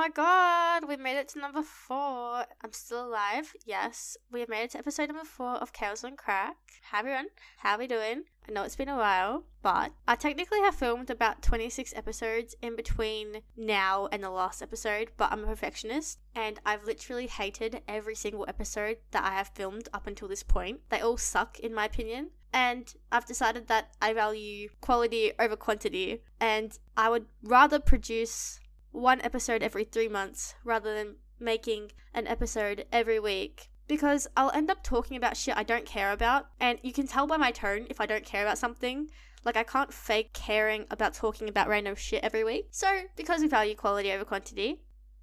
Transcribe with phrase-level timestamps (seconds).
[0.00, 2.46] my god, we made it to number four.
[2.62, 3.52] I'm still alive.
[3.66, 6.56] Yes, we have made it to episode number four of Chaos on Crack.
[6.80, 7.26] How everyone?
[7.58, 8.22] How are we doing?
[8.48, 12.76] I know it's been a while, but I technically have filmed about 26 episodes in
[12.76, 18.14] between now and the last episode, but I'm a perfectionist and I've literally hated every
[18.14, 20.80] single episode that I have filmed up until this point.
[20.88, 22.30] They all suck, in my opinion.
[22.54, 28.60] And I've decided that I value quality over quantity, and I would rather produce
[28.92, 34.70] one episode every three months rather than making an episode every week because I'll end
[34.70, 36.46] up talking about shit I don't care about.
[36.60, 39.10] And you can tell by my tone if I don't care about something.
[39.44, 42.68] Like, I can't fake caring about talking about random shit every week.
[42.70, 42.86] So,
[43.16, 44.82] because we value quality over quantity,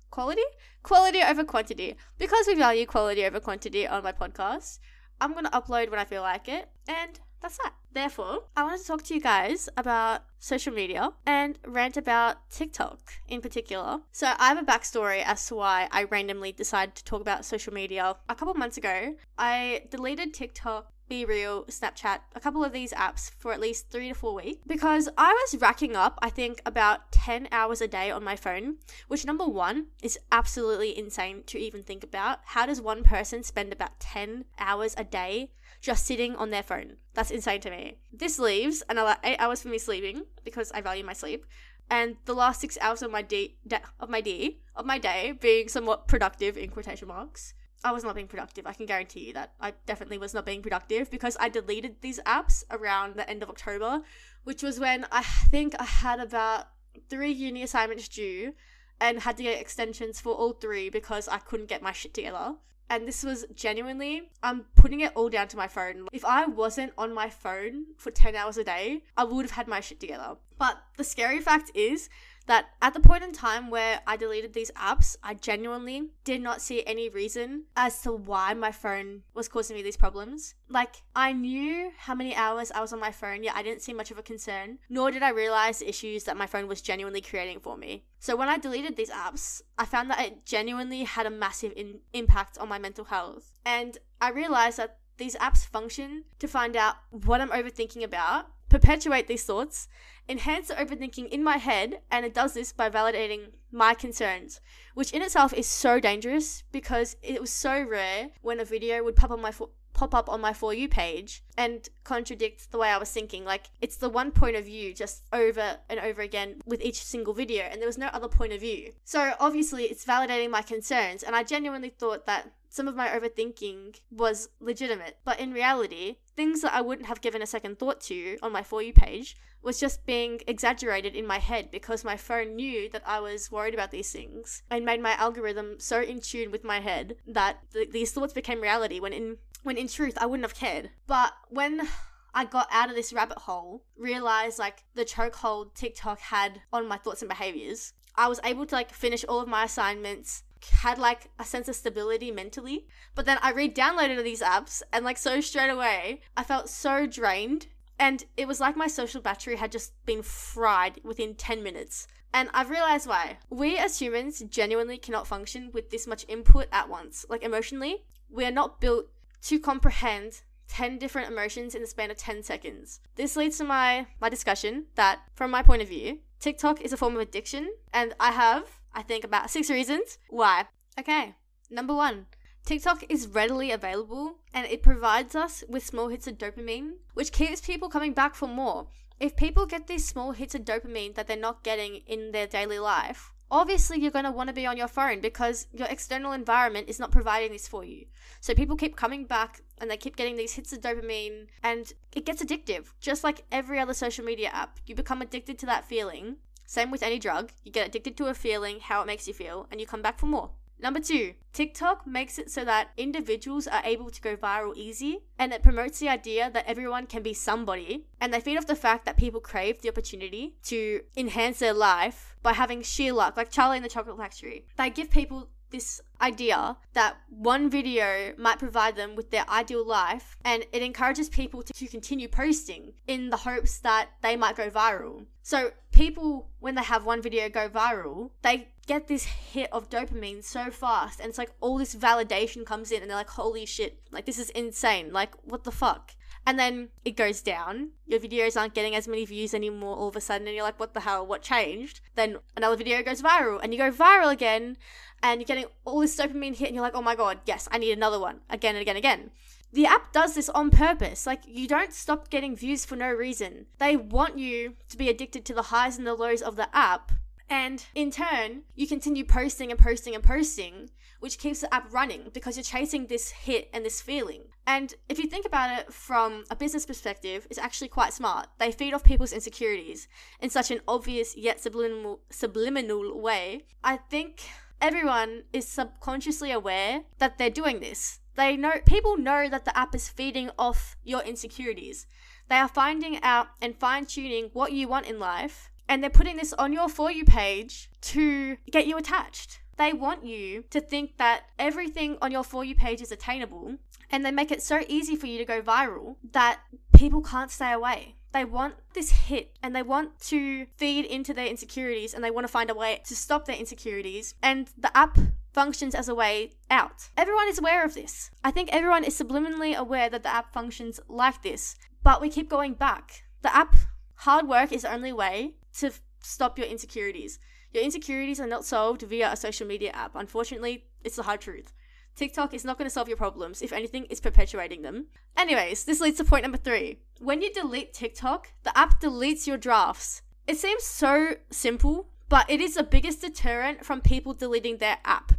[0.10, 0.42] quality?
[0.84, 1.96] Quality over quantity.
[2.18, 4.80] Because we value quality over quantity on my podcast,
[5.22, 6.68] I'm gonna upload when I feel like it.
[6.88, 7.74] And that's that.
[7.94, 13.00] Therefore, I wanted to talk to you guys about social media and rant about TikTok
[13.28, 14.02] in particular.
[14.12, 17.74] So, I have a backstory as to why I randomly decided to talk about social
[17.74, 18.16] media.
[18.30, 23.54] A couple months ago, I deleted TikTok BeReal, Snapchat, a couple of these apps for
[23.54, 27.48] at least three to four weeks because I was racking up, I think, about 10
[27.52, 32.04] hours a day on my phone, which number one is absolutely insane to even think
[32.04, 32.40] about.
[32.44, 35.52] How does one person spend about 10 hours a day
[35.82, 36.98] just sitting on their phone?
[37.14, 37.98] That's insane to me.
[38.12, 41.46] This leaves another eight hours for me sleeping because I value my sleep.
[41.90, 43.58] And the last six hours of my D,
[44.00, 47.54] of my D of my day being somewhat productive in quotation marks.
[47.84, 48.66] I was not being productive.
[48.66, 49.54] I can guarantee you that.
[49.62, 53.50] I definitely was not being productive because I deleted these apps around the end of
[53.50, 54.02] October,
[54.44, 56.68] which was when I think I had about
[57.10, 58.54] three uni assignments due
[59.00, 62.56] and had to get extensions for all three because I couldn't get my shit together.
[62.90, 66.08] And this was genuinely, I'm putting it all down to my phone.
[66.14, 69.68] If I wasn't on my phone for 10 hours a day, I would have had
[69.68, 70.38] my shit together.
[70.58, 72.10] But the scary fact is,
[72.48, 76.62] that at the point in time where I deleted these apps, I genuinely did not
[76.62, 80.56] see any reason as to why my phone was causing me these problems.
[80.70, 83.94] Like, I knew how many hours I was on my phone, yet I didn't see
[83.94, 87.22] much of a concern, nor did I realize the issues that my phone was genuinely
[87.22, 88.06] creating for me.
[88.20, 92.00] So, when I deleted these apps, I found that it genuinely had a massive in-
[92.14, 93.60] impact on my mental health.
[93.66, 99.28] And I realized that these apps function to find out what I'm overthinking about, perpetuate
[99.28, 99.88] these thoughts,
[100.30, 104.62] enhance the overthinking in my head, and it does this by validating my concerns,
[104.94, 109.16] which in itself is so dangerous because it was so rare when a video would
[109.16, 112.90] pop on my fo- pop up on my for you page and contradict the way
[112.90, 113.44] I was thinking.
[113.44, 117.34] Like it's the one point of view just over and over again with each single
[117.34, 118.94] video, and there was no other point of view.
[119.04, 124.00] So obviously, it's validating my concerns, and I genuinely thought that some of my overthinking
[124.12, 125.18] was legitimate.
[125.26, 128.62] But in reality, things that I wouldn't have given a second thought to on my
[128.62, 133.04] For You page was just being exaggerated in my head because my phone knew that
[133.06, 136.80] I was worried about these things and made my algorithm so in tune with my
[136.80, 140.56] head that th- these thoughts became reality when in when in truth I wouldn't have
[140.56, 140.92] cared.
[141.08, 141.88] But when
[142.34, 146.98] I got out of this rabbit hole, realized like the chokehold TikTok had on my
[146.98, 151.30] thoughts and behaviors, I was able to like finish all of my assignments, had like
[151.40, 152.88] a sense of stability mentally.
[153.16, 157.08] But then I re downloaded these apps and like so straight away, I felt so
[157.08, 157.68] drained.
[158.00, 162.08] And it was like my social battery had just been fried within 10 minutes.
[162.34, 163.40] And I've realized why.
[163.50, 167.26] We as humans genuinely cannot function with this much input at once.
[167.30, 169.08] Like emotionally, we are not built
[169.44, 173.00] to comprehend 10 different emotions in the span of 10 seconds.
[173.16, 176.98] This leads to my my discussion that from my point of view, TikTok is a
[176.98, 180.66] form of addiction and I have I think about 6 reasons why.
[181.00, 181.36] Okay.
[181.70, 182.26] Number 1.
[182.66, 187.62] TikTok is readily available and it provides us with small hits of dopamine, which keeps
[187.62, 188.88] people coming back for more.
[189.20, 192.78] If people get these small hits of dopamine that they're not getting in their daily
[192.78, 196.90] life, obviously you're going to want to be on your phone because your external environment
[196.90, 198.06] is not providing this for you.
[198.42, 202.26] So people keep coming back and they keep getting these hits of dopamine and it
[202.26, 202.88] gets addictive.
[203.00, 206.38] Just like every other social media app, you become addicted to that feeling.
[206.66, 209.68] Same with any drug, you get addicted to a feeling, how it makes you feel,
[209.72, 210.52] and you come back for more.
[210.80, 215.52] Number two, TikTok makes it so that individuals are able to go viral easy and
[215.52, 218.06] it promotes the idea that everyone can be somebody.
[218.22, 222.36] And they feed off the fact that people crave the opportunity to enhance their life
[222.44, 224.66] by having sheer luck, like Charlie in the Chocolate Factory.
[224.78, 230.38] They give people this idea that one video might provide them with their ideal life
[230.46, 234.70] and it encourages people to, to, continue posting in the hopes that they might go
[234.70, 235.26] viral.
[235.44, 240.44] So, people, when they have one video go viral, they get this hit of dopamine
[240.44, 244.00] so fast and it's like all this validation comes in and they're like, holy shit,
[244.12, 246.14] like this is insane, like what the fuck?
[246.48, 247.90] and then it goes down.
[248.06, 250.80] Your videos aren't getting as many views anymore all of a sudden, and you're like,
[250.80, 251.28] what the hell?
[251.28, 252.00] What changed?
[252.16, 254.78] Then another video goes viral, and you go viral again,
[255.22, 257.78] and you're getting all this dopamine hit, and you're like, oh my god, yes, I
[257.78, 259.32] need another one again and again and again.
[259.74, 261.28] The app does this on purpose.
[261.28, 263.66] Like, you don't stop getting views for no reason.
[263.78, 267.12] They want you to be addicted to the highs and the lows of the app.
[267.50, 270.90] And in turn, you continue posting and posting and posting,
[271.20, 274.44] which keeps the app running because you're chasing this hit and this feeling.
[274.66, 278.48] And if you think about it from a business perspective, it's actually quite smart.
[278.60, 280.10] They feed off people's insecurities
[280.42, 283.66] in such an obvious yet subliminal, subliminal way.
[283.84, 284.42] I think
[284.82, 288.20] everyone is subconsciously aware that they're doing this.
[288.36, 292.06] They know people know that the app is feeding off your insecurities.
[292.50, 296.38] They are finding out and fine tuning what you want in life, and they're putting
[296.38, 299.60] this on your For You page to get you attached.
[299.78, 303.76] They want you to think that everything on your For You page is attainable,
[304.10, 306.60] and they make it so easy for you to go viral that
[306.94, 308.16] people can't stay away.
[308.34, 312.46] They want this hit and they want to feed into their insecurities and they want
[312.46, 314.36] to find a way to stop their insecurities.
[314.44, 315.18] And the app
[315.54, 317.10] functions as a way out.
[317.18, 318.30] Everyone is aware of this.
[318.44, 322.50] I think everyone is subliminally aware that the app functions like this, but we keep
[322.50, 323.24] going back.
[323.42, 323.76] The app,
[324.16, 327.40] hard work is the only way to f- stop your insecurities.
[327.74, 330.16] Your insecurities are not solved via a social media app.
[330.16, 331.74] Unfortunately, it's the hard truth.
[332.16, 333.62] TikTok is not going to solve your problems.
[333.62, 335.06] If anything, it's perpetuating them.
[335.38, 337.00] Anyways, this leads to point number three.
[337.20, 340.24] When you delete TikTok, the app deletes your drafts.
[340.48, 345.34] It seems so simple, but it is the biggest deterrent from people deleting their app.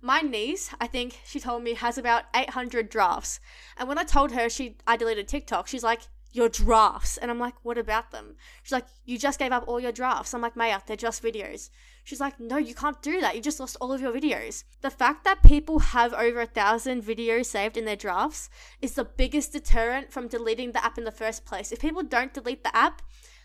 [0.00, 3.40] My niece, I think she told me, has about 800 drafts.
[3.76, 6.02] And when I told her she I deleted TikTok, she's like,
[6.32, 7.16] your drafts.
[7.16, 8.36] And I'm like, what about them?
[8.62, 10.34] She's like, you just gave up all your drafts.
[10.34, 11.70] I'm like, Maya, they're just videos.
[12.04, 13.36] She's like, no, you can't do that.
[13.36, 14.64] You just lost all of your videos.
[14.80, 18.48] The fact that people have over a thousand videos saved in their drafts
[18.80, 21.72] is the biggest deterrent from deleting the app in the first place.
[21.72, 23.02] If people don't delete the app,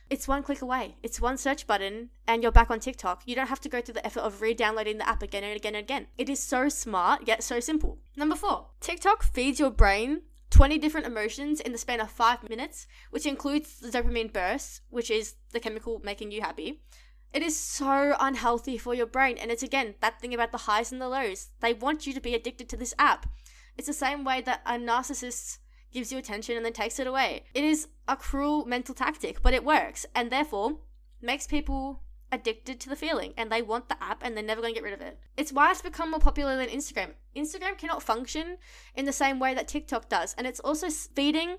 [0.10, 0.96] it's one click away.
[1.02, 3.24] It's one search button and you're back on TikTok.
[3.26, 5.56] You don't have to go through the effort of re downloading the app again and
[5.56, 6.08] again and again.
[6.18, 7.98] It is so smart, yet so simple.
[8.16, 10.22] Number four, TikTok feeds your brain
[10.54, 15.10] 20 different emotions in the span of five minutes, which includes the dopamine burst, which
[15.10, 16.80] is the chemical making you happy.
[17.34, 19.40] It is so unhealthy for your brain.
[19.40, 21.50] And it's again that thing about the highs and the lows.
[21.60, 23.26] They want you to be addicted to this app.
[23.78, 25.58] It's the same way that a narcissist
[25.92, 27.46] gives you attention and then takes it away.
[27.56, 30.78] It is a cruel mental tactic, but it works and therefore
[31.20, 32.03] makes people
[32.34, 34.84] addicted to the feeling and they want the app and they're never going to get
[34.84, 35.20] rid of it.
[35.38, 37.12] It's why it's become more popular than Instagram.
[37.36, 38.58] Instagram cannot function
[38.96, 41.58] in the same way that TikTok does, and it's also feeding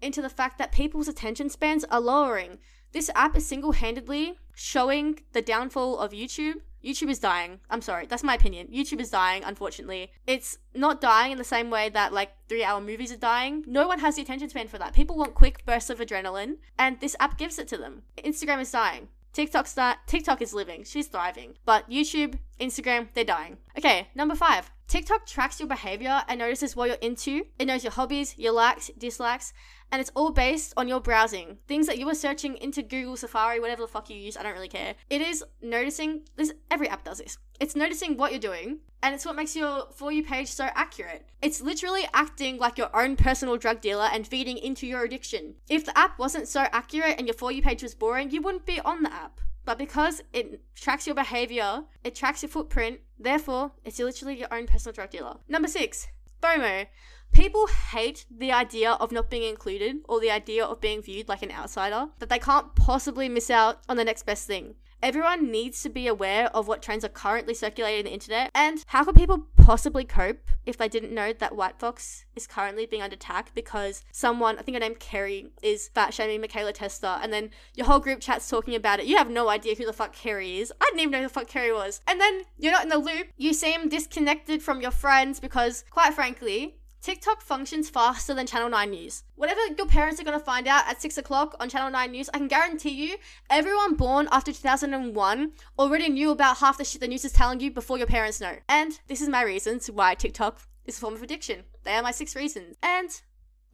[0.00, 2.58] into the fact that people's attention spans are lowering.
[2.92, 7.60] This app is single handedly showing the downfall of YouTube YouTube is dying.
[7.70, 8.68] I'm sorry, that's my opinion.
[8.68, 10.12] YouTube is dying, unfortunately.
[10.26, 13.64] It's not dying in the same way that like three hour movies are dying.
[13.66, 14.92] No one has the attention span for that.
[14.92, 18.02] People want quick bursts of adrenaline, and this app gives it to them.
[18.18, 19.08] Instagram is dying.
[19.34, 20.84] TikTok's not TikTok is living.
[20.84, 21.54] She's thriving.
[21.66, 23.58] But YouTube, Instagram, they're dying.
[23.76, 24.70] Okay, number five.
[24.86, 27.46] TikTok tracks your behavior and notices what you're into.
[27.58, 29.52] It knows your hobbies, your likes, dislikes,
[29.90, 31.58] and it's all based on your browsing.
[31.66, 34.52] Things that you were searching into Google, Safari, whatever the fuck you use, I don't
[34.52, 34.94] really care.
[35.08, 37.38] It is noticing this every app does this.
[37.60, 41.26] It's noticing what you're doing, and it's what makes your For You page so accurate.
[41.40, 45.54] It's literally acting like your own personal drug dealer and feeding into your addiction.
[45.68, 48.66] If the app wasn't so accurate and your For You page was boring, you wouldn't
[48.66, 49.40] be on the app.
[49.64, 54.66] But because it tracks your behavior, it tracks your footprint, therefore, it's literally your own
[54.66, 55.36] personal drug dealer.
[55.48, 56.06] Number six,
[56.42, 56.86] FOMO.
[57.32, 61.42] People hate the idea of not being included or the idea of being viewed like
[61.42, 64.74] an outsider, that they can't possibly miss out on the next best thing.
[65.04, 68.82] Everyone needs to be aware of what trends are currently circulating on the internet and
[68.86, 73.02] how could people possibly cope if they didn't know that White Fox is currently being
[73.02, 77.30] under attack because someone, I think her name Kerry, is fat shaming Michaela Testa and
[77.34, 79.04] then your whole group chat's talking about it.
[79.04, 80.72] You have no idea who the fuck Kerry is.
[80.80, 82.00] I didn't even know who the fuck Kerry was.
[82.08, 83.26] And then you're not in the loop.
[83.36, 88.90] You seem disconnected from your friends because, quite frankly, TikTok functions faster than Channel 9
[88.90, 89.24] News.
[89.34, 92.30] Whatever your parents are going to find out at 6 o'clock on Channel 9 News,
[92.32, 93.18] I can guarantee you,
[93.50, 97.70] everyone born after 2001 already knew about half the shit the news is telling you
[97.70, 98.56] before your parents know.
[98.70, 101.64] And this is my reasons why TikTok is a form of addiction.
[101.82, 102.74] They are my six reasons.
[102.82, 103.10] And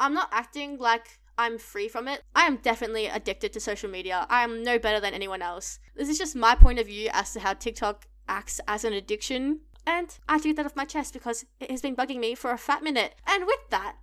[0.00, 2.24] I'm not acting like I'm free from it.
[2.34, 4.26] I am definitely addicted to social media.
[4.28, 5.78] I am no better than anyone else.
[5.94, 9.60] This is just my point of view as to how TikTok acts as an addiction
[9.86, 12.58] and I do that off my chest because it has been bugging me for a
[12.58, 13.14] fat minute.
[13.26, 13.96] And with that,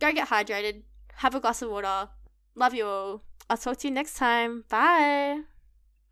[0.00, 0.82] go get hydrated,
[1.16, 2.08] have a glass of water.
[2.54, 3.22] Love you all.
[3.48, 4.64] I'll talk to you next time.
[4.68, 5.42] Bye.